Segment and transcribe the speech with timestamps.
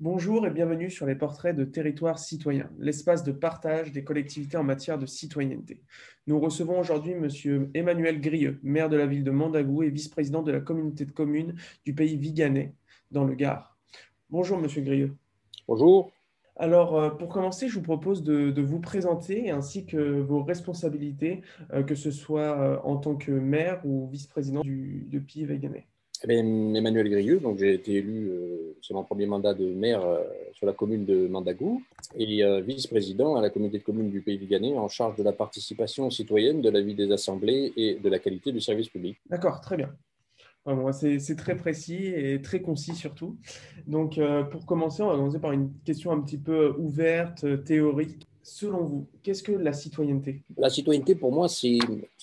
[0.00, 4.62] Bonjour et bienvenue sur les portraits de Territoire Citoyen, l'espace de partage des collectivités en
[4.62, 5.82] matière de citoyenneté.
[6.28, 7.68] Nous recevons aujourd'hui M.
[7.74, 11.56] Emmanuel Grieux, maire de la ville de Mandagou et vice-président de la communauté de communes
[11.84, 12.74] du pays Viganais,
[13.10, 13.76] dans le Gard.
[14.30, 14.68] Bonjour M.
[14.84, 15.16] Grieux.
[15.66, 16.12] Bonjour.
[16.54, 21.42] Alors, euh, pour commencer, je vous propose de, vous présenter ainsi que vos responsabilités,
[21.72, 25.88] euh, que ce soit euh, en tant que maire ou vice-président du, du pays Viganais.
[26.24, 30.24] Eh Emmanuel Grieux, donc j'ai été élu euh, sur mon premier mandat de maire euh,
[30.52, 31.80] sur la commune de Mandagou
[32.16, 35.32] et euh, vice-président à la communauté de communes du Pays Viganais en charge de la
[35.32, 39.16] participation citoyenne, de la vie des assemblées et de la qualité du service public.
[39.30, 39.94] D'accord, très bien.
[40.92, 43.38] c'est très précis et très concis surtout.
[43.86, 44.18] Donc,
[44.50, 48.26] pour commencer, on va commencer par une question un petit peu ouverte, théorique.
[48.48, 50.40] Selon vous, qu'est-ce que la citoyenneté?
[50.56, 51.78] La citoyenneté, pour moi, c'est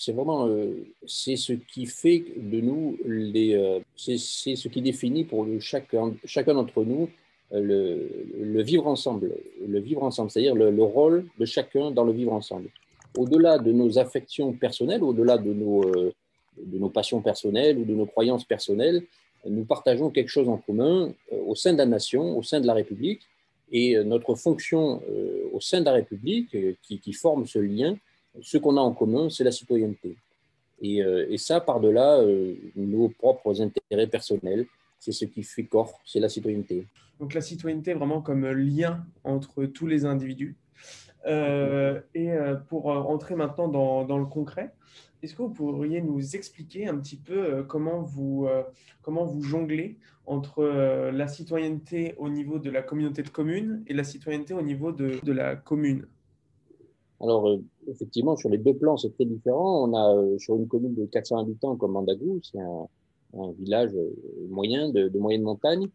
[0.08, 0.74] vraiment euh,
[1.06, 6.54] c'est ce qui fait de nous, les, euh, c'est ce qui définit pour chacun, chacun
[6.54, 7.08] d'entre nous
[7.52, 8.08] euh,
[8.40, 12.32] le, vivre ensemble, le vivre ensemble, c'est-à-dire le, le, rôle de chacun dans le vivre
[12.32, 12.70] ensemble.
[13.16, 18.06] Au-delà de nos affections personnelles, au-delà de nos, de nos passions personnelles ou de nos
[18.06, 19.04] croyances personnelles,
[19.48, 21.12] nous partageons quelque chose en commun
[21.46, 23.22] au sein de la nation, au sein de la République,
[23.70, 25.02] et notre fonction
[25.56, 27.96] au sein de la République euh, qui, forment ce lien.
[28.42, 30.16] Ce qu'on a en commun, c'est la citoyenneté.
[30.82, 34.66] Et, euh, ça, par-delà euh, nos propres intérêts personnels,
[34.98, 36.86] c'est ce qui fait corps, c'est la citoyenneté.
[37.18, 40.56] Donc la citoyenneté vraiment comme lien entre tous les individus.
[41.26, 42.30] et
[42.68, 44.72] pour entrer maintenant dans le concret,
[45.26, 48.62] est-ce que vous pourriez nous expliquer un petit peu euh, comment vous, euh,
[49.02, 53.92] comment vous jonglez entre euh, la citoyenneté au niveau de la communauté de communes et
[53.92, 56.06] la citoyenneté au niveau de, de la commune?
[57.20, 59.88] Alors, effectivement, sur les deux plans, c'est très différent.
[59.88, 62.86] On a sur une commune de 400 habitants comme Mandagou, c'est un,
[63.58, 63.90] village
[64.48, 65.88] moyen, de, de, moyenne montagne.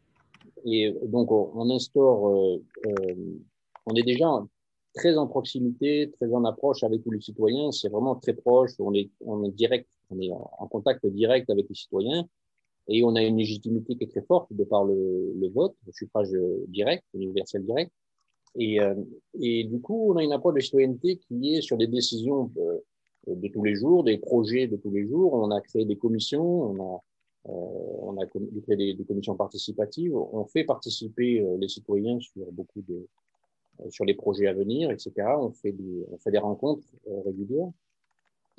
[0.65, 2.23] Et donc, on, on instaure,
[3.85, 4.27] on est déjà
[4.93, 7.71] très en proximité, très en approche avec tous les citoyens.
[7.71, 8.71] C'est vraiment très proche.
[8.79, 12.27] On est, on est direct, on est en contact direct avec les citoyens
[12.87, 15.93] et on a une légitimité qui est très forte de par le, le vote, le
[15.93, 16.29] suffrage
[16.67, 17.91] direct, universel direct.
[18.55, 18.95] Et, euh,
[19.39, 22.83] et du coup, on a une approche de citoyenneté qui est sur des décisions de,
[23.35, 25.33] de, tous les jours, des projets de tous les jours.
[25.33, 27.03] On a créé des commissions, on a,
[27.49, 27.51] euh,
[28.01, 30.15] on a créé des, commissions participatives.
[30.15, 33.07] On fait participer euh, les citoyens sur beaucoup de, euh,
[33.89, 35.11] sur les projets à venir, etc.
[35.39, 37.71] On fait des, rencontres euh, régulières.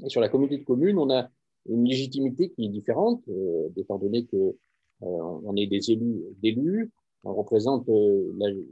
[0.04, 1.28] Et sur la communauté de communes, on a
[1.68, 4.56] une légitimité qui est différente, euh, étant donné que
[5.02, 6.90] euh, on est des élus, d'élus,
[7.24, 8.64] on représente euh,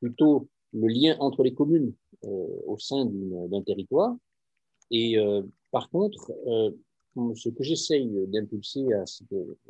[0.00, 1.92] plutôt le lien entre les communes
[2.24, 4.16] euh, au sein d'un territoire.
[4.90, 5.16] Et
[5.70, 6.30] par contre,
[7.34, 8.84] ce que j'essaye d'impulser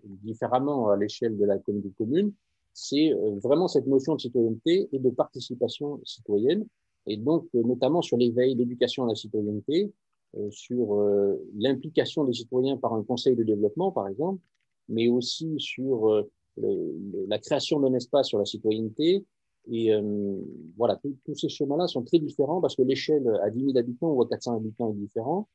[0.05, 2.33] différemment à l'échelle de la communauté de communes,
[2.73, 6.67] c'est euh, vraiment cette notion de citoyenneté et de participation citoyenne,
[7.07, 9.93] et donc euh, notamment sur l'éveil, l'éducation à la citoyenneté,
[10.37, 10.97] euh, sur
[11.55, 14.41] l'implication des citoyens par un conseil de développement, par exemple,
[14.89, 19.25] mais aussi sur la création d'un espace sur la citoyenneté.
[19.71, 19.91] Et
[20.77, 24.23] voilà, tous ces schémas-là sont très différents parce que l'échelle à 10 000 habitants ou
[24.23, 25.49] à 400 habitants est différente,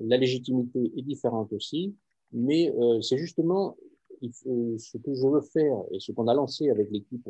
[0.00, 1.94] la légitimité est différente aussi,
[2.32, 3.76] mais c'est justement
[4.22, 7.28] ce que je veux faire et ce qu'on a lancé avec l'équipe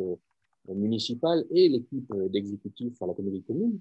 [0.70, 3.80] euh, municipale et l'équipe euh, d'exécutif à la communauté commune,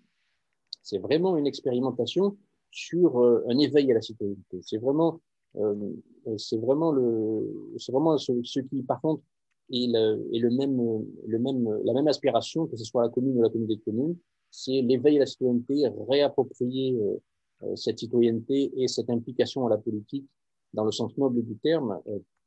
[0.82, 2.38] c'est vraiment une expérimentation
[2.72, 4.60] sur euh, un éveil à la citoyenneté.
[4.62, 5.22] C'est vraiment,
[6.38, 9.22] c'est vraiment le, c'est vraiment ce, qui, par contre,
[9.72, 13.50] est le même, le même, la même aspiration, que ce soit la commune ou la
[13.50, 14.18] communauté de communes,
[14.50, 17.00] c'est l'éveil à la citoyenneté, réapproprier
[17.76, 20.26] cette citoyenneté et cette implication à la politique
[20.74, 22.02] dans le sens noble du terme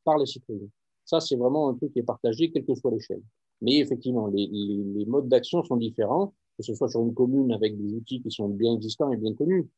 [0.06, 0.69] par les citoyens.
[1.05, 3.22] Ça, c'est vraiment un truc qui est partagé, quelle que soit l'échelle.
[3.61, 7.93] Mais effectivement, les, modes d'action sont différents, que ce soit sur une commune avec des
[7.93, 9.69] outils qui sont bien existants et bien connus,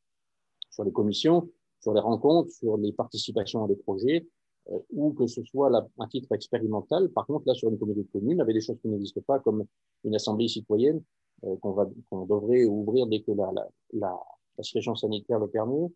[0.69, 1.49] sur les commissions,
[1.81, 4.27] sur les rencontres, sur les participations à des projets,
[4.69, 7.09] euh, ou que ce soit un titre expérimental.
[7.09, 9.65] Par contre, là, sur une communauté de communes, avait des choses qui n'existent pas, comme
[10.03, 11.01] une assemblée citoyenne
[11.43, 13.51] euh, qu'on devrait ouvrir dès que la,
[13.93, 15.87] la situation sanitaire le permet,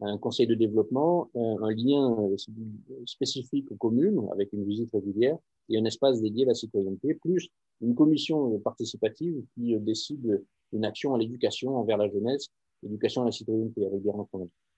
[0.00, 2.36] un conseil de développement, un, lien euh,
[3.06, 5.38] spécifique aux communes avec une visite régulière
[5.68, 7.48] et un espace dédié à la citoyenneté, plus
[7.80, 10.42] une commission participative qui euh, décide
[10.72, 12.48] une action à l'éducation envers la jeunesse,
[12.82, 14.02] éducation à la citoyenneté avec.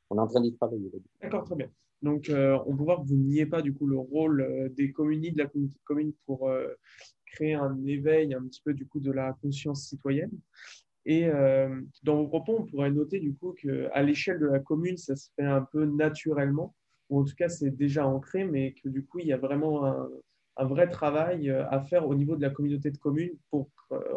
[0.08, 0.90] On est en train d'y travailler.
[1.20, 1.68] D'accord, très bien.
[2.02, 5.32] Donc, euh, on peut voir que vous niez pas du coup le rôle des communes,
[5.32, 6.48] de la communauté de communes pour
[7.24, 10.30] créer un éveil un petit peu du coup de la conscience citoyenne.
[11.06, 14.96] Et euh, dans vos propos, on pourrait noter du coup qu'à l'échelle de la commune,
[14.96, 16.74] ça se fait un peu naturellement,
[17.08, 19.86] ou en tout cas c'est déjà ancré, mais que du coup il y a vraiment
[19.86, 20.08] un,
[20.64, 23.68] vrai travail à faire au niveau de la communauté de communes pour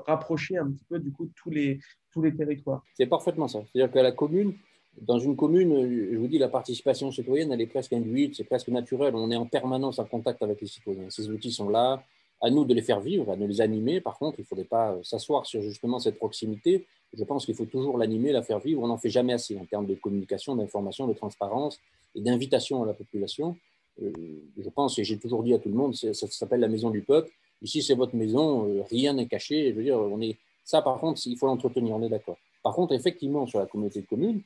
[0.07, 1.79] rapprocher un petit peu du coup tous les,
[2.11, 2.81] tous les territoires.
[2.95, 3.59] C'est parfaitement ça.
[3.65, 4.53] C'est-à-dire que la commune,
[5.01, 8.69] dans une commune, je vous dis, la participation citoyenne, elle est presque induite, c'est presque
[8.69, 9.13] naturel.
[9.15, 11.09] On est en permanence en contact avec les citoyens.
[11.09, 12.03] Ces outils sont là,
[12.41, 14.01] à nous de les faire vivre, à de les animer.
[14.01, 16.85] Par contre, il ne faudrait pas s'asseoir sur justement cette proximité.
[17.13, 18.81] Je pense qu'il faut toujours l'animer, la faire vivre.
[18.81, 21.79] On n'en fait jamais assez en termes de communication, d'information, de transparence
[22.15, 23.57] et d'invitation à la population.
[24.01, 24.11] Euh,
[24.57, 27.01] je pense, et j'ai toujours dit à tout le monde, ça s'appelle la maison du
[27.01, 27.31] peuple.
[27.61, 29.71] Ici, c'est votre maison, euh, rien n'est caché.
[29.71, 32.37] Je veux dire, on est, ça, par contre, il faut l'entretenir, on est d'accord.
[32.63, 34.41] Par contre, effectivement, sur la communauté de communes,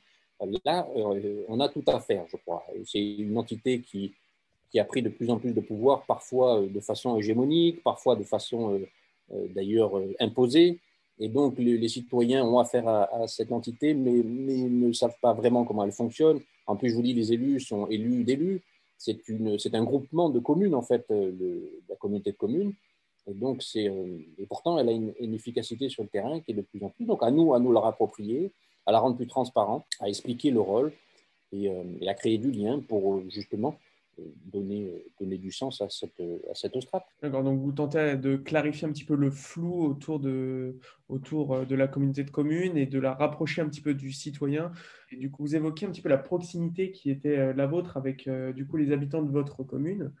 [0.64, 2.64] là, euh, on a tout à faire, je crois.
[2.84, 4.14] C'est une entité qui,
[4.74, 8.24] qui a pris de plus en plus de pouvoir, parfois de façon hégémonique, parfois de
[8.24, 8.80] façon
[9.54, 10.80] d'ailleurs imposée.
[11.20, 15.84] Et donc, les, citoyens ont affaire à, cette entité, mais, ne savent pas vraiment comment
[15.84, 16.40] elle fonctionne.
[16.66, 18.62] En plus, je vous dis, les élus sont élus d'élus.
[18.98, 22.72] C'est un groupement de communes, en fait, de la communauté de communes.
[23.26, 26.54] Et donc, c'est, euh, et pourtant, elle a une, efficacité sur le terrain qui est
[26.54, 27.06] de plus en plus.
[27.06, 28.50] Donc, à nous, à nous la rapproprier,
[28.86, 30.92] à la rendre plus transparente, à expliquer le rôle
[31.54, 33.78] euh, et à créer du lien pour justement
[34.46, 36.20] donner, donner du sens à cette,
[36.50, 36.74] à cette.
[37.22, 40.78] D'accord, donc vous tentez de clarifier un petit peu le flou autour de,
[41.08, 44.72] autour de la communauté de communes et de la rapprocher un petit peu du citoyen.
[45.10, 47.96] Et du coup, vous évoquez un petit peu la proximité qui était euh, la vôtre
[47.96, 50.12] avec euh, du coup les habitants de votre commune.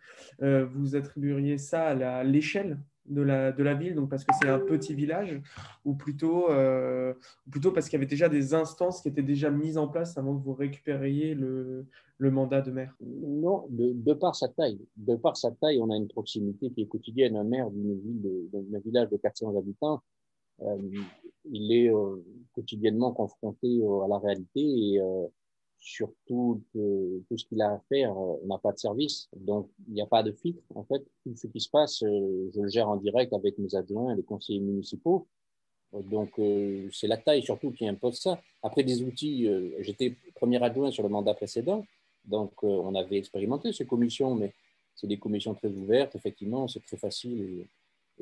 [0.42, 4.48] Euh, vous attribueriez ça à l'échelle de la, de la ville, donc parce que c'est
[4.48, 5.40] un petit village,
[5.84, 7.12] ou plutôt, euh,
[7.50, 10.36] plutôt parce qu'il y avait déjà des instances qui étaient déjà mises en place avant
[10.38, 11.86] que vous récupériez le,
[12.18, 12.96] le mandat de maire?
[13.00, 14.80] Non, de, par sa taille.
[14.96, 17.36] De par sa taille, on a une proximité qui est quotidienne.
[17.36, 20.02] Un maire d'une ville, d'un village de 400 habitants,
[20.62, 20.76] euh,
[21.50, 22.16] il est euh,
[22.52, 25.00] quotidiennement confronté à la réalité et
[25.84, 29.28] surtout tout, ce qu'il a à faire euh, n'a pas de service.
[29.36, 30.62] Donc, il n'y a pas de filtre.
[30.74, 33.74] En fait, tout ce qui se passe, euh, je le gère en direct avec mes
[33.74, 35.28] adjoints, les conseillers municipaux.
[35.92, 38.40] Donc, euh, c'est la taille surtout qui impose ça.
[38.62, 39.46] Après, des outils,
[39.80, 41.84] j'étais premier adjoint sur le mandat précédent.
[42.24, 44.54] Donc, on avait expérimenté ces commissions, mais
[44.96, 46.16] c'est des commissions très ouvertes.
[46.16, 47.68] Effectivement, c'est très facile et,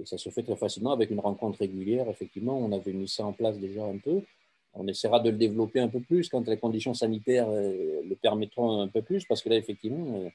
[0.06, 2.08] ça se fait très facilement avec une rencontre régulière.
[2.08, 4.22] Effectivement, on avait mis ça en place déjà un peu
[4.74, 8.80] on essaiera de le développer un peu plus quand les conditions sanitaires euh, le permettront
[8.80, 10.28] un peu plus, parce que là, effectivement, euh,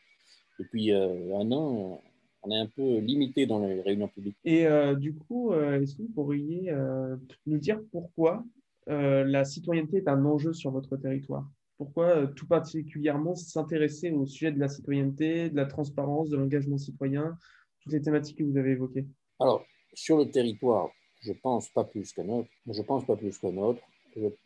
[0.60, 2.02] depuis euh, un an,
[2.44, 4.38] on est un peu limité dans les réunions publiques.
[4.46, 6.72] Et du coup, est-ce que vous pourriez
[7.46, 8.46] nous dire pourquoi
[8.86, 11.46] la citoyenneté est un enjeu sur votre territoire?
[11.78, 17.38] Pourquoi tout particulièrement s'intéresser au sujet de la citoyenneté, de la transparence, de l'engagement citoyen,
[17.82, 19.08] toutes les thématiques que vous avez évoquées?
[19.40, 20.90] Alors, sur le territoire,
[21.22, 22.50] je pense pas plus qu'un autre.
[22.72, 23.82] Je pense pas plus qu'un autre.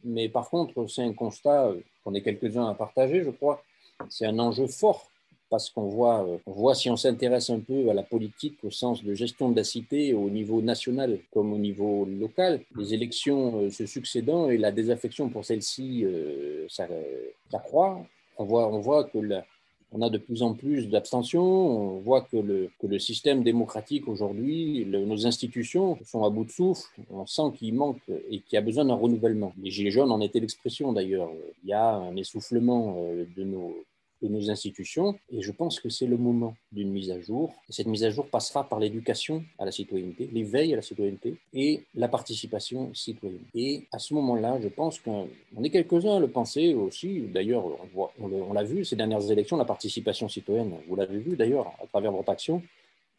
[0.04, 3.64] Mais par contre, c'est un constat euh, qu'on est quelques-uns à partager, je crois.
[4.10, 5.10] C'est un enjeu fort
[5.50, 8.72] parce qu'on voit, euh, on voit si on s'intéresse un peu à la politique au
[8.72, 13.62] sens de gestion de la cité au niveau national comme au niveau local, les élections
[13.62, 16.06] euh, se succédant et la désaffection pour celles-ci,
[16.70, 16.88] ça,
[17.52, 18.06] ça croît.
[18.38, 19.46] On voit, on voit que la,
[19.92, 21.44] on a de plus en plus d'abstention.
[21.44, 26.52] On voit que le, que le système démocratique aujourd'hui, nos institutions sont à bout de
[26.52, 26.88] souffle.
[27.10, 29.54] On sent qu'il manque et qu'il y a besoin d'un renouvellement.
[29.62, 31.30] Les Gilets jaunes en étaient l'expression d'ailleurs.
[31.64, 33.76] Il y a un essoufflement euh, de nos,
[34.22, 35.18] de nos institutions.
[35.32, 37.54] Et je pense que c'est le moment d'une mise à jour.
[37.70, 41.38] Et cette mise à jour passera par l'éducation à la citoyenneté, l'éveil à la citoyenneté
[41.54, 43.46] et la participation citoyenne.
[43.56, 45.28] Et à ce moment-là, je pense qu'on
[45.64, 47.22] est quelques-uns à le penser aussi.
[47.34, 47.66] D'ailleurs,
[48.20, 52.12] on, l'a vu ces dernières élections, la participation citoyenne, vous l'avez vu d'ailleurs à travers
[52.12, 52.62] votre action,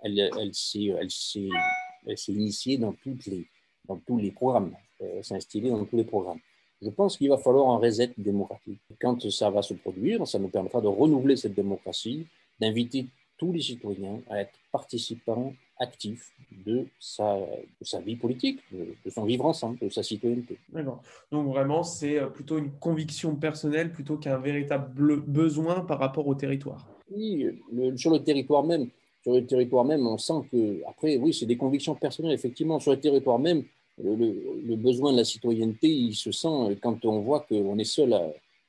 [0.00, 6.40] elle, s'est initiée dans, tous les programmes, elle s'est instillée dans tous les programmes.
[6.82, 8.80] Je pense qu'il va falloir un reset démocratique.
[9.00, 12.26] Quand ça va se produire, ça nous permettra de renouveler cette démocratie,
[12.60, 13.06] d'inviter
[13.38, 16.32] tous les citoyens à être participants actifs
[16.64, 17.38] de sa,
[17.80, 20.58] sa vie politique, de, son vivre ensemble, de sa citoyenneté.
[20.68, 21.02] D'accord.
[21.30, 26.34] Donc vraiment, c'est euh, plutôt une conviction personnelle plutôt qu'un véritable besoin par rapport au
[26.34, 26.88] territoire.
[27.10, 27.46] Oui,
[27.96, 28.88] sur le territoire même,
[29.22, 32.92] sur le territoire même, on sent que, après, oui, c'est des convictions personnelles, effectivement, sur
[32.92, 33.64] le territoire même,
[33.98, 38.14] le, besoin de la citoyenneté, il se sent quand on voit qu'on est seul,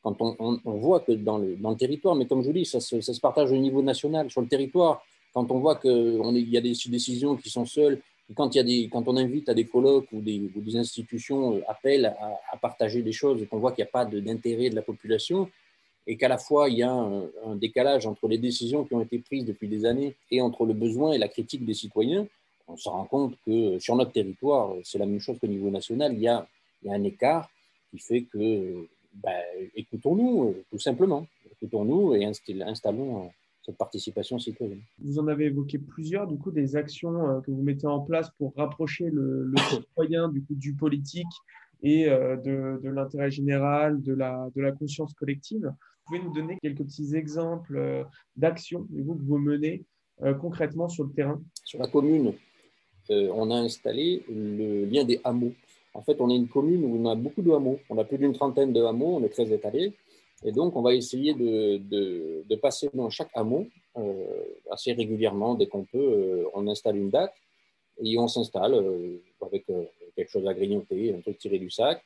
[0.02, 2.80] quand on, voit que dans le, dans le, territoire, mais comme je vous dis, ça
[2.80, 5.04] se, ça se, partage au niveau national, sur le territoire,
[5.34, 8.02] quand on voit qu'il y a des décisions qui sont seules,
[8.36, 11.56] quand, il y a des, quand on invite à des colloques ou des, des institutions
[11.56, 12.06] euh, appellent
[12.52, 15.50] à, partager des choses et qu'on voit qu'il n'y a pas d'intérêt de la population,
[16.06, 19.20] et qu'à la fois il y a un, décalage entre les décisions qui ont été
[19.20, 22.28] prises depuis des années et entre le besoin et la critique des citoyens,
[22.68, 26.14] on se rend compte que sur notre territoire, c'est la même chose qu'au niveau national,
[26.14, 26.48] il y, a,
[26.82, 27.50] il y a un écart
[27.92, 29.44] qui fait que, ben,
[29.76, 31.28] écoutons-nous, tout simplement.
[31.52, 33.30] Écoutons-nous et installons,
[33.66, 34.82] cette participation citoyenne.
[35.00, 38.54] Vous en avez évoqué plusieurs, du coup, des actions que vous mettez en place pour
[38.56, 41.26] rapprocher le, le citoyen du, coup, du politique
[41.82, 45.66] et de, de l'intérêt général, de la, de la conscience collective.
[45.66, 48.06] Vous pouvez nous donner quelques petits exemples
[48.36, 49.86] d'actions que vous menez
[50.42, 51.42] concrètement sur le terrain?
[51.64, 52.34] Sur la commune,
[53.10, 55.54] on a installé le lien des hameaux.
[55.94, 57.80] En fait, on est une commune où on a beaucoup de hameaux.
[57.90, 59.94] On a plus d'une trentaine de hameaux, on est très étalé.
[60.44, 63.68] Et donc, on va essayer de, passer dans chaque hameau
[63.98, 65.56] euh, assez régulièrement.
[65.56, 67.34] Dès qu'on peut, euh, on installe une date
[68.04, 69.66] et on s'installe euh, avec
[70.16, 72.04] quelque chose à grignoter, un truc tiré du sac.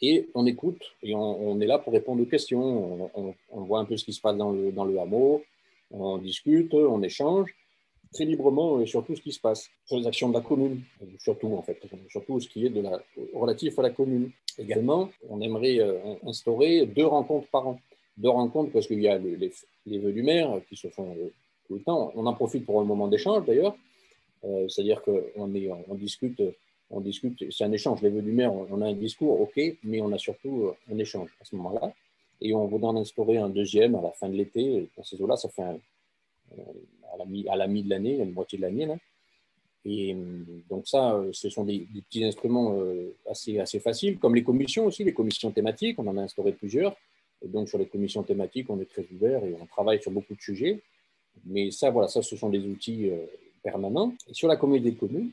[0.00, 3.08] Et on écoute et on, est là pour répondre aux questions.
[3.14, 5.42] On, voit un peu ce qui se passe dans le hameau,
[5.92, 7.54] on discute, on échange
[8.12, 10.82] très librement et sur tout ce qui se passe, sur les actions de la commune,
[11.18, 13.02] surtout en fait, surtout ce qui est de la,
[13.34, 14.30] relatif à la commune.
[14.58, 17.80] Également, on aimerait euh, instaurer deux rencontres par an.
[18.18, 19.50] Deux rencontres parce qu'il y a les,
[19.86, 21.32] les, vœux du maire qui se font euh,
[21.66, 22.12] tout le temps.
[22.14, 23.74] On en profite pour un moment d'échange d'ailleurs,
[24.44, 26.42] euh, c'est-à-dire qu'on on discute,
[26.90, 28.02] on discute, c'est un échange.
[28.02, 31.30] Les vœux du maire, on a un discours, ok, mais on a surtout un échange
[31.40, 31.94] à ce moment-là.
[32.42, 34.88] Et on voudrait en instaurer un deuxième à la fin de l'été.
[34.96, 35.78] Dans ces eaux-là, ça fait un,
[37.12, 38.88] à la mi, à la mi l'année, la moitié de l'année.
[39.84, 44.34] Et euh, donc ça, euh, ce sont des, petits instruments euh, assez, assez faciles, comme
[44.34, 46.96] les commissions aussi, les commissions thématiques, on en a instauré plusieurs.
[47.42, 50.34] Et donc sur les commissions thématiques, on est très ouvert et on travaille sur beaucoup
[50.34, 50.80] de sujets.
[51.44, 53.10] Mais ça, voilà, ça, ce sont des outils
[53.62, 54.14] permanents.
[54.30, 55.30] Sur la communauté de communes,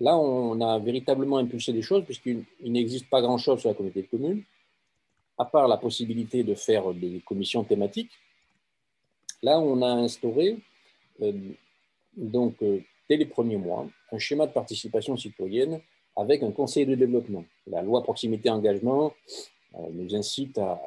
[0.00, 4.06] là, on a véritablement impulsé des choses, puisqu'il n'existe pas grand-chose sur la communauté de
[4.06, 4.44] communes,
[5.36, 8.12] à part la possibilité de faire des commissions thématiques.
[9.42, 10.56] Là, on a instauré,
[12.16, 15.80] donc, euh, dès les premiers mois, un schéma de participation citoyenne
[16.16, 17.44] avec un conseil de développement.
[17.66, 19.12] La loi proximité engagement
[19.74, 20.80] euh, nous incite à,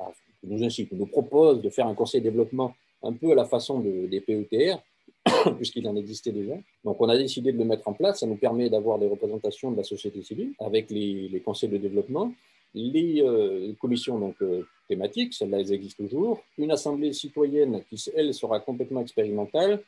[0.44, 3.80] nous incite, nous propose de faire un conseil de développement un peu à la façon
[3.80, 4.82] des PETR,
[5.58, 6.56] puisqu'il en existait déjà.
[6.84, 8.22] Donc on a décidé de le mettre en place.
[8.22, 12.32] Ça nous permet d'avoir des représentations de la société civile avec les, conseils de développement
[12.74, 16.44] les euh, commissions donc, euh, thématiques, celles-là, elles existent toujours.
[16.58, 19.82] Une assemblée citoyenne qui, elle, sera complètement expérimentale.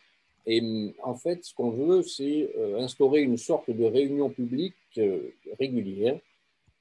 [0.45, 4.75] Et en fait, ce qu'on veut, c'est euh, instaurer une sorte de réunion publique
[5.59, 6.19] régulière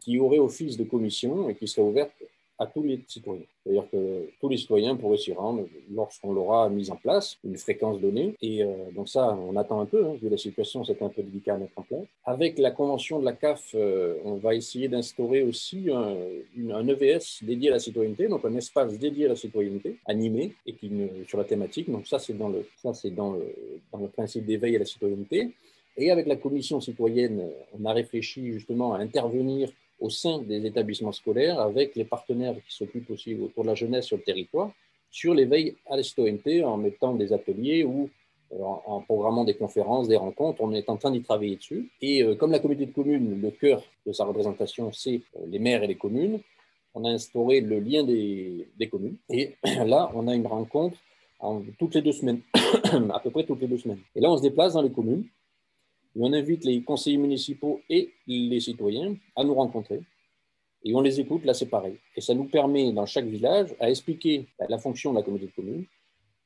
[0.00, 2.12] qui aurait office de commission et qui serait ouverte
[2.58, 3.44] à tous les citoyens.
[3.62, 8.00] C'est-à-dire que tous les citoyens pourraient s'y rendre lorsqu'on l'aura mis en place, une fréquence
[8.00, 8.34] donnée.
[8.42, 11.22] Et euh, donc ça, on attend un peu, hein, vu la situation, c'est un peu
[11.22, 12.04] délicat à mettre en place.
[12.24, 17.70] Avec la convention de la CAF, euh, on va essayer d'instaurer aussi un, EVS dédié
[17.70, 20.90] à la citoyenneté, donc un espace dédié à la citoyenneté, animé, et qui,
[21.26, 21.90] sur la thématique.
[21.90, 25.52] Donc ça, c'est dans le, ça, c'est dans le principe d'éveil à la citoyenneté.
[25.96, 29.70] Et avec la commission citoyenne, on a réfléchi justement à intervenir
[30.00, 34.06] au sein des établissements scolaires avec les partenaires qui s'occupent aussi autour de la jeunesse
[34.06, 34.72] sur le territoire
[35.10, 38.10] sur l'éveil à citoyenneté en mettant des ateliers ou
[38.52, 40.60] euh, en, programmant des conférences, des rencontres.
[40.60, 41.90] On est en train d'y travailler dessus.
[42.00, 45.58] Et euh, comme la communauté de communes, le cœur de sa représentation, c'est euh, les
[45.58, 46.40] maires et les communes,
[46.94, 49.16] on a instauré le lien des, des communes.
[49.28, 50.96] Et là, on a une rencontre
[51.40, 52.40] en, toutes les deux semaines,
[53.12, 54.00] à peu près toutes les deux semaines.
[54.14, 55.24] Et là, on se déplace dans les communes
[56.20, 60.00] on invite les conseillers municipaux et les citoyens à nous rencontrer.
[60.84, 61.68] Et on les écoute, là c'est.
[62.16, 65.56] Et ça nous permet, dans chaque village, à expliquer la fonction de la communauté de
[65.56, 65.84] communes,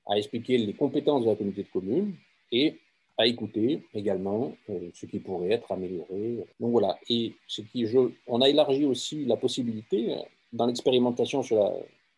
[0.06, 2.14] à expliquer les compétences de la communauté de communes
[2.50, 2.78] et
[3.18, 6.44] à écouter également euh, ce qui pourrait être amélioré.
[6.58, 6.98] Donc voilà.
[7.08, 10.16] Et ce qui, je, on a élargi aussi la possibilité,
[10.52, 11.72] dans l'expérimentation sur,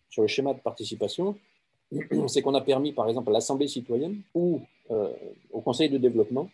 [0.09, 1.37] sur le schéma de participation,
[2.29, 5.13] c'est qu'on a permis, par exemple, à l'Assemblée citoyenne ou euh,
[5.53, 6.49] au Conseil de développement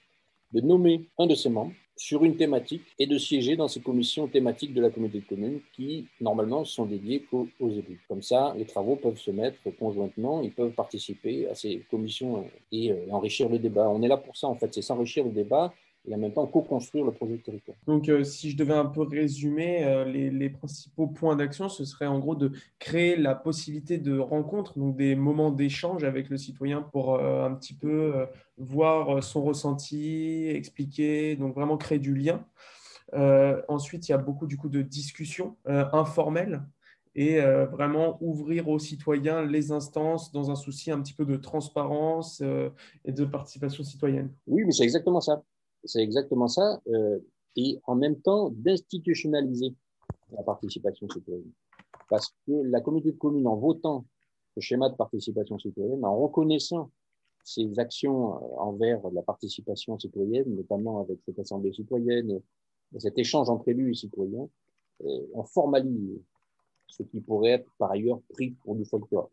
[0.53, 4.27] de nommer un de ses membres sur une thématique et de siéger dans ces commissions
[4.27, 8.01] thématiques de la communauté de communes qui, normalement, sont dédiées aux élus.
[8.09, 12.91] Comme ça, les travaux peuvent se mettre conjointement, ils peuvent participer à ces commissions et
[12.91, 13.91] euh, enrichir le débat.
[13.91, 15.75] On est là pour ça, en fait, c'est s'enrichir le débat
[16.11, 17.77] et en même temps co-construire le projet de territoire.
[17.87, 22.07] Donc, euh, si je devais un peu résumer, euh, les, principaux points d'action, ce serait
[22.07, 26.83] en gros de créer la possibilité de rencontre, donc des moments d'échange avec le citoyen
[26.83, 28.27] pour euh, un petit peu
[28.59, 32.45] voir son ressenti, expliquer, donc vraiment créer du lien.
[33.69, 36.63] ensuite, il y a beaucoup du coup de discussions informelles
[37.15, 42.43] et vraiment ouvrir aux citoyens les instances dans un souci un petit peu de transparence
[43.05, 44.31] et de participation citoyenne.
[44.47, 45.43] Oui, mais c'est exactement ça.
[45.85, 46.81] C'est exactement ça.
[46.89, 47.19] Euh,
[47.57, 49.75] et en même temps, d'institutionnaliser
[50.33, 51.51] la participation citoyenne.
[52.09, 54.05] Parce que la communauté de communes, en votant
[54.57, 56.91] le schéma de participation citoyenne, en reconnaissant
[57.45, 62.41] ses actions euh, envers la participation citoyenne, notamment avec cette assemblée citoyenne,
[62.95, 64.49] et cet échange entre élus et citoyens,
[65.05, 66.21] euh, on formalise
[66.89, 69.31] ce qui pourrait être par ailleurs pris pour du folklore.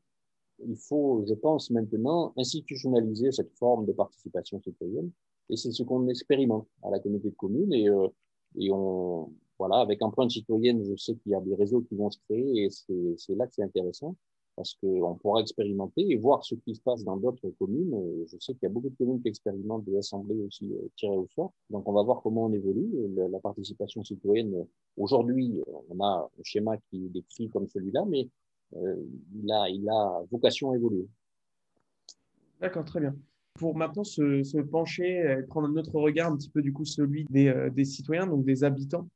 [0.66, 5.12] il faut, je pense, maintenant institutionnaliser cette forme de participation citoyenne.
[5.50, 7.74] Et c'est ce qu'on expérimente à la communauté de communes.
[7.74, 8.08] Et, euh,
[8.58, 12.10] et on, voilà, avec empreinte citoyenne, je sais qu'il y a des réseaux qui vont
[12.10, 14.16] se créer et c'est là que c'est intéressant
[14.56, 17.96] parce qu'on pourra expérimenter et voir ce qui se passe dans d'autres communes.
[18.26, 21.16] Je sais qu'il y a beaucoup de communes qui expérimentent des assemblées aussi euh, tirées
[21.16, 21.54] au sort.
[21.70, 22.90] Donc, on va voir comment on évolue.
[23.16, 24.66] La participation citoyenne,
[24.98, 28.30] aujourd'hui, on a un schéma qui est décrit comme celui-là, mais
[28.76, 28.96] euh,
[29.36, 31.08] il, a, il a vocation à évoluer.
[32.60, 33.16] D'accord, très bien.
[33.58, 37.26] Pour maintenant se, pencher et prendre un autre regard, un petit peu du coup celui
[37.30, 39.08] des, euh, citoyens, donc des habitants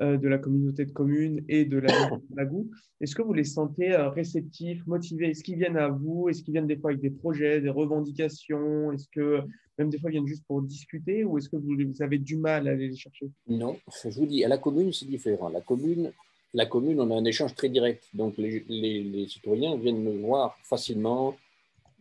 [0.00, 2.70] euh, de la communauté de communes et de la Magou.
[3.00, 5.30] Est-ce que vous les sentez euh, réceptifs, motivés?
[5.30, 6.28] Est-ce qu'ils viennent à vous?
[6.28, 8.92] Est-ce qu'ils viennent des fois avec des projets, des revendications?
[8.92, 9.40] Est-ce que
[9.78, 12.68] même des fois ils viennent juste pour discuter ou est-ce que vous, avez du mal
[12.68, 13.30] à aller les chercher?
[13.48, 15.48] Non, je vous dis, à la commune, c'est différent.
[15.48, 16.12] La commune,
[16.54, 18.04] la commune, on a un échange très direct.
[18.14, 21.36] Donc les, les, citoyens viennent me voir facilement.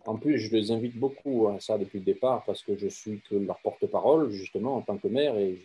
[0.09, 3.21] En plus, je les invite beaucoup à ça depuis le départ parce que je suis
[3.29, 5.59] leur porte-parole, justement, en tant que maire, et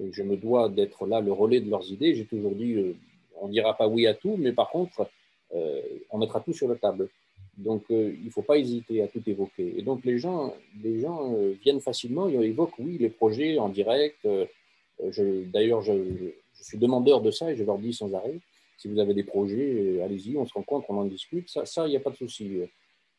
[0.00, 2.16] je, me dois d'être là le relais de leurs idées.
[2.16, 2.96] J'ai toujours dit, euh,
[3.40, 5.08] on ne dira pas oui à tout, mais par contre,
[5.54, 5.80] euh,
[6.10, 7.08] on mettra tout sur la table.
[7.56, 9.78] Donc, euh, il ne faut pas hésiter à tout évoquer.
[9.78, 11.32] Et donc, les gens, les gens
[11.62, 14.26] viennent facilement, ils évoquent, oui, les projets en direct.
[15.52, 18.40] D'ailleurs, je, suis demandeur de ça et je leur dis sans arrêt,
[18.76, 21.48] si vous avez des projets, allez-y, on se rencontre, on en discute.
[21.48, 22.58] Ça, il n'y a pas de souci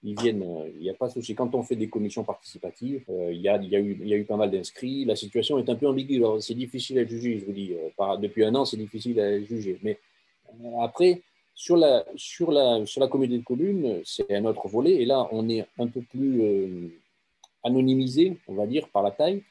[0.04, 1.36] ils viennent, euh, il n'y a pas de souci.
[1.36, 4.18] Quand on fait des commissions participatives, euh, il, y a, y a eu, y a
[4.18, 5.04] eu pas mal d'inscrits.
[5.06, 6.24] La situation est un peu ambiguë.
[6.40, 7.74] C'est difficile à juger, je vous dis.
[7.74, 9.78] Euh, depuis un an, c'est difficile à juger.
[9.84, 10.00] Mais
[10.82, 11.22] après,
[11.54, 15.02] sur la, sur la, sur la communauté de communes, c'est un autre volet.
[15.02, 16.92] Et là, on est un peu plus
[17.64, 19.44] anonymisé, on va dire, par la taille.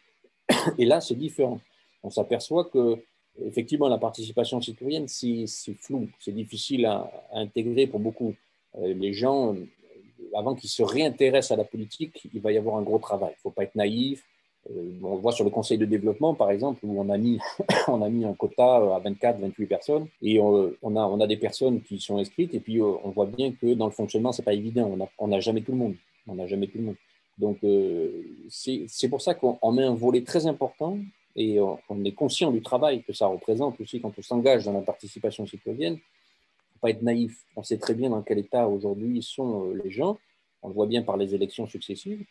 [0.78, 1.61] Et là, c'est différent.
[2.02, 2.97] On s'aperçoit que,
[3.45, 5.45] effectivement, la participation citoyenne, c'est
[5.78, 8.35] flou, c'est difficile à, intégrer pour beaucoup.
[8.81, 9.55] les gens
[10.38, 13.30] avant qu'ils se réintéressent à la politique, il va y avoir un gros travail.
[13.30, 14.25] Il ne faut pas être naïf.
[14.71, 17.40] Euh, on voit sur le conseil de développement, par exemple, où on a mis,
[17.88, 21.99] on un quota à 24, 28 personnes, et on, a, on a des personnes qui
[21.99, 24.97] sont inscrites, et puis euh, on voit bien que dans le fonctionnement, c'est pas évident.
[25.19, 25.95] On n'a jamais tout le monde.
[26.28, 26.97] On n'a jamais tout le monde.
[27.36, 30.99] Donc, euh, c'est pour ça qu'on met un volet très important
[31.34, 34.80] et on est conscient du travail que ça représente aussi quand on s'engage dans la
[34.80, 35.99] participation citoyenne
[36.78, 37.45] pas être naïf.
[37.56, 40.19] On sait très bien dans quel état aujourd'hui sont euh, les gens.
[40.69, 42.23] On le voit bien par les élections successives.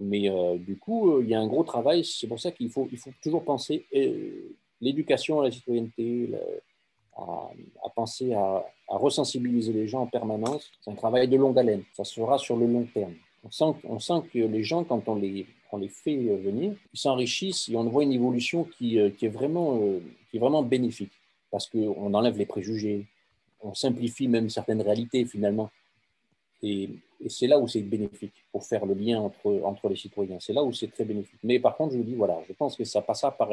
[0.00, 2.04] Mais euh, du coup, euh, il y a un gros travail.
[2.04, 2.88] C'est pour ça qu'il faut,
[3.22, 3.86] toujours penser
[4.80, 6.30] l'éducation à la citoyenneté,
[7.16, 10.72] à, penser à, ressensibiliser les gens en permanence.
[10.80, 11.84] C'est un travail de longue haleine.
[11.92, 13.14] Ça se fera sur le long terme.
[13.44, 15.46] On sent, que les gens, quand on les,
[15.88, 21.12] fait venir, ils s'enrichissent et on voit une évolution qui est vraiment bénéfique.
[21.52, 23.06] Parce qu'on enlève les préjugés,
[23.60, 25.70] on simplifie même certaines réalités finalement.
[26.62, 26.90] Et,
[27.28, 30.38] c'est là où c'est bénéfique pour faire le lien entre, entre les citoyens.
[30.38, 31.40] C'est là où c'est très bénéfique.
[31.42, 33.50] Mais par contre, je vous dis, voilà, je pense que ça passera par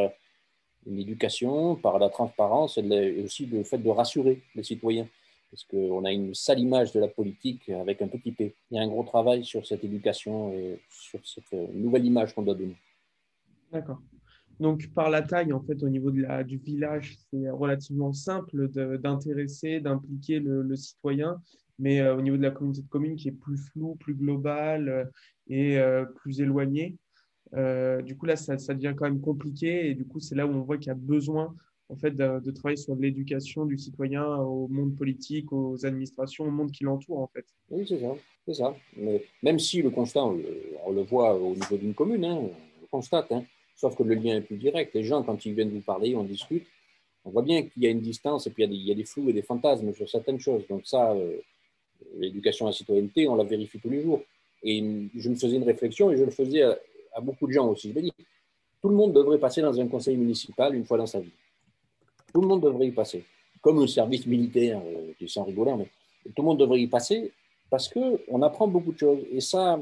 [0.85, 5.07] une éducation, par la transparence et, aussi le fait de rassurer les citoyens.
[5.49, 8.55] Parce qu'on a une sale image de la politique avec un petit p.
[8.69, 12.43] Il y a un gros travail sur cette éducation et sur cette nouvelle image qu'on
[12.43, 12.75] doit donner.
[13.71, 13.99] D'accord.
[14.59, 18.69] Donc, par la taille, en fait, au niveau de la, du village, c'est relativement simple
[18.99, 21.41] d'intéresser, d'impliquer le, citoyen.
[21.79, 24.89] Mais euh, au niveau de la communauté de communes, qui est plus floue, plus globale
[24.89, 25.05] euh,
[25.47, 26.97] et euh, plus éloignée,
[28.03, 29.89] du coup, là, ça, devient quand même compliqué.
[29.89, 31.55] Et du coup, c'est là où on voit qu'il y a besoin
[31.87, 36.71] en fait, de, travailler sur l'éducation du citoyen au monde politique, aux administrations, au monde
[36.71, 37.45] qui l'entoure, en fait.
[37.69, 38.15] Oui, c'est ça.
[38.45, 38.75] C'est ça.
[38.97, 42.87] Mais même si le constat, on le, voit au niveau d'une commune, hein, on le
[42.91, 43.43] constate, hein,
[43.75, 44.93] sauf que le lien est plus direct.
[44.93, 46.65] Les gens, quand ils viennent vous parler, on discute,
[47.23, 49.29] on voit bien qu'il y a une distance et puis il y a des, flous
[49.29, 50.67] et des fantasmes sur certaines choses.
[50.67, 51.15] Donc ça,
[52.17, 54.21] l'éducation à la citoyenneté, on la vérifie tous les jours.
[54.63, 54.83] Et
[55.15, 57.91] je me faisais une réflexion et je le faisais à, beaucoup de gens aussi.
[57.91, 58.13] Je me dis,
[58.81, 61.31] tout le monde devrait passer dans un conseil municipal une fois dans sa vie.
[62.33, 63.23] Tout le monde devrait y passer.
[63.61, 65.87] Comme le service militaire, euh, qui sans rigoler, mais
[66.35, 67.31] tout le monde devrait y passer
[67.69, 69.19] parce qu'on apprend beaucoup de choses.
[69.31, 69.79] Et ça,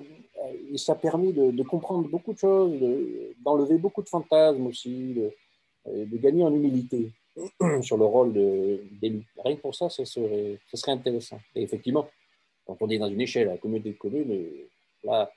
[0.71, 2.73] et ça a permis de, comprendre beaucoup de choses,
[3.43, 5.31] d'enlever beaucoup de fantasmes aussi, de,
[6.05, 7.11] de, gagner en humilité
[7.81, 9.23] sur le rôle d'élu.
[9.43, 11.39] Rien que pour ça, ce serait intéressant.
[11.55, 12.07] Et effectivement,
[12.65, 14.67] quand on est dans une échelle, la communauté de communes, euh,
[15.03, 15.31] là,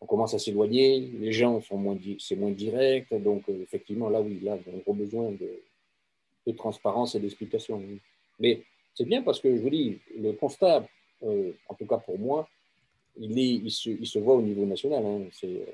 [0.00, 4.20] on commence à s'éloigner, les gens sont moins, c'est moins direct, donc euh, effectivement, là,
[4.20, 5.62] oui, là, on a gros besoin de,
[6.56, 7.82] transparence et d'explication.
[8.38, 8.62] Mais
[8.94, 10.86] c'est bien parce que, je vous dis, le constat,
[11.24, 12.48] euh, en tout cas pour moi,
[13.18, 15.04] il, se, voit au niveau national.
[15.04, 15.22] Hein.
[15.32, 15.66] C'est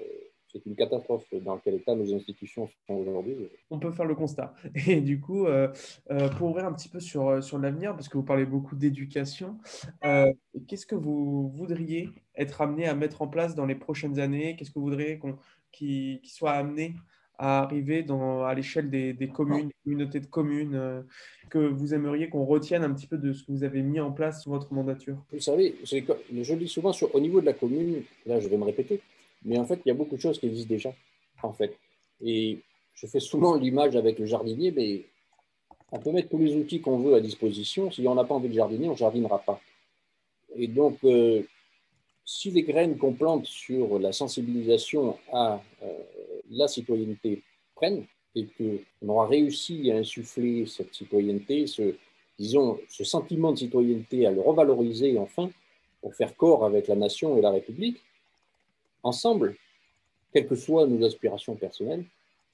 [0.52, 3.34] c'est une catastrophe dans quel état nos institutions sont aujourd'hui.
[3.70, 4.54] On peut faire le constat.
[4.86, 5.68] Et du coup, euh,
[6.10, 9.58] euh, pour ouvrir un petit peu sur, sur l'avenir, parce que vous parlez beaucoup d'éducation,
[10.02, 14.56] qu'est-ce que vous voudriez être amené à mettre en place dans les prochaines années?
[14.56, 15.36] Qu'est-ce que vous voudriez qu'on,
[15.70, 16.94] qui, soit amené
[17.38, 21.04] à arriver dans, à l'échelle des, des, communes, des communautés de communes,
[21.50, 24.12] que vous aimeriez qu'on retienne un petit peu de ce que vous avez mis en
[24.12, 25.16] place sous votre mandature?
[25.32, 28.64] Vous savez, je dis souvent sur, au niveau de la commune, là je vais me
[28.64, 29.00] répéter,
[29.44, 30.94] mais en fait, il y a beaucoup de choses qui existent déjà,
[31.42, 31.76] en fait.
[32.20, 32.60] Et
[32.94, 35.04] je fais souvent l'image avec le jardinier, mais
[35.90, 37.90] on peut mettre tous les outils qu'on veut à disposition.
[37.90, 39.60] Si on n'a pas envie de jardiner, on ne jardinera pas.
[40.54, 41.42] Et donc, euh,
[42.24, 45.86] si les graines qu'on plante sur la sensibilisation à euh,
[46.50, 47.42] la citoyenneté
[47.74, 51.94] prennent, et qu'on aura réussi à insuffler cette citoyenneté, ce,
[52.38, 55.50] disons, ce sentiment de citoyenneté, à le revaloriser enfin,
[56.00, 58.00] pour faire corps avec la nation et la République,
[59.02, 59.56] ensemble,
[60.32, 62.04] quelles que soient nos aspirations personnelles,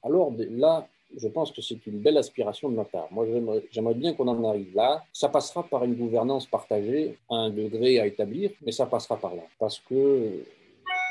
[0.03, 3.09] alors là, je pense que c'est une belle aspiration de ma part.
[3.11, 3.27] Moi,
[3.71, 5.03] j'aimerais bien qu'on en arrive là.
[5.13, 9.43] Ça passera par une gouvernance partagée un degré à établir, mais ça passera par là.
[9.59, 10.45] Parce que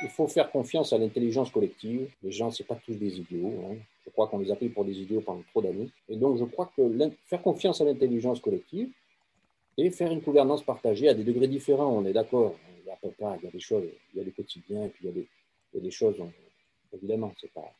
[0.04, 2.08] il faut faire confiance à l'intelligence collective.
[2.22, 3.54] Les gens, c'est pas tous des idiots.
[3.66, 3.76] Hein.
[4.06, 5.90] Je crois qu'on les a pris pour des idiots pendant trop d'années.
[6.08, 6.84] Et donc, je crois que
[7.26, 8.90] faire confiance à l'intelligence collective
[9.78, 12.56] et faire une gouvernance partagée à des degrés différents, on est d'accord
[13.04, 15.82] il y a des choses, il y a des quotidiens, et puis il y a
[15.82, 16.16] des, a choses,
[16.94, 17.74] évidemment, ce n'est pas,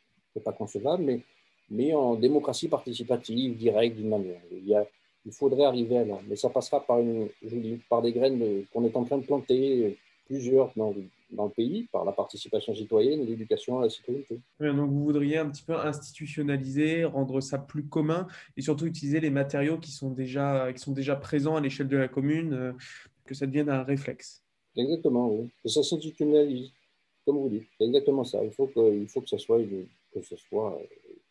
[0.44, 1.22] pas concevable, mais,
[1.70, 4.42] mais en démocratie participative, directe, d'une manière.
[4.52, 4.86] Il, y a,
[5.26, 8.66] il faudrait arriver à là, mais ça passera par, une, je dis, par des graines
[8.72, 10.94] qu'on est en train de planter, plusieurs dans,
[11.32, 14.40] dans le pays, par la participation citoyenne l'éducation à la citoyenneté.
[14.60, 19.30] donc vous voudriez un petit peu institutionnaliser, rendre ça plus commun et surtout utiliser les
[19.30, 22.74] matériaux qui sont déjà, qui sont déjà présents à l'échelle de la commune, euh,
[23.26, 24.44] que ça devienne un réflexe.
[24.78, 25.50] Exactement, oui.
[25.64, 26.70] Que ça s'institutionnalise,
[27.26, 27.68] comme vous dites.
[27.78, 28.44] C'est exactement ça.
[28.44, 29.60] Il faut que, faut que, ça soit
[30.14, 30.80] que ce soit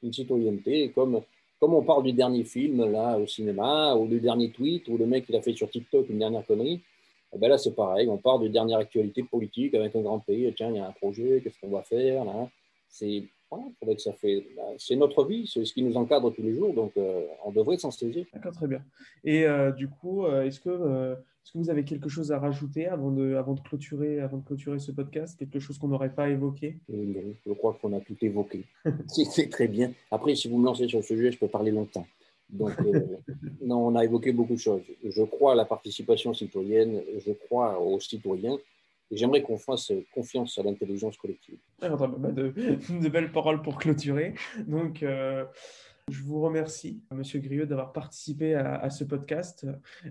[0.02, 0.90] une citoyenneté.
[0.90, 1.20] Comme,
[1.60, 5.06] comme on parle du dernier film là, au cinéma, ou du dernier tweet, ou le
[5.06, 6.80] mec il a fait sur TikTok une dernière connerie,
[7.32, 8.08] eh ben là c'est pareil.
[8.08, 10.52] On parle de dernière actualité politique avec un grand pays.
[10.56, 12.50] Tiens, il y a un projet, qu'est-ce qu'on va faire là?
[12.88, 13.24] C'est
[13.94, 14.46] que ça fait.
[14.56, 17.52] Bah, c'est notre vie, c'est ce qui nous encadre tous les jours, donc euh, on
[17.52, 18.26] devrait s'en saisir.
[18.32, 18.82] D'accord, très bien.
[19.24, 22.88] Et euh, du coup, euh, est-ce que est-ce que vous avez quelque chose à rajouter
[22.88, 25.38] avant de, avant de, clôturer, avant de clôturer ce podcast?
[25.38, 26.80] Quelque chose qu'on n'aurait pas évoqué?
[26.88, 28.64] Je crois qu'on a tout évoqué.
[29.06, 29.92] C'est très bien.
[30.10, 32.04] Après, si vous me lancez sur ce sujet, je peux parler longtemps.
[32.50, 32.72] Donc,
[33.62, 34.82] non, on a évoqué beaucoup de choses.
[35.04, 38.58] Je crois à la participation citoyenne, je crois aux citoyens,
[39.10, 41.58] et j'aimerais qu'on fasse confiance à l'intelligence collective.
[41.80, 42.52] Ah, bah, de,
[43.02, 44.34] de, belles paroles pour clôturer.
[44.66, 45.44] Donc, euh,
[46.08, 49.66] je vous remercie, Monsieur Grieux, d'avoir participé à, ce podcast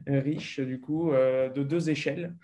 [0.10, 2.36] euh, riche, du coup, euh, de deux échelles.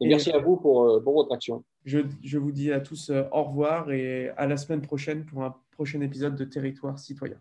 [0.00, 1.64] Et merci à vous pour, euh, pour votre action.
[1.84, 5.56] Je, je, vous dis à tous au revoir et à la semaine prochaine pour un
[5.72, 7.36] prochain épisode de Territoire citoyen.